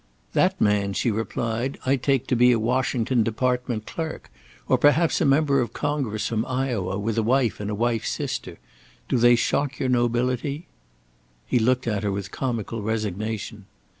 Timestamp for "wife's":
7.77-8.09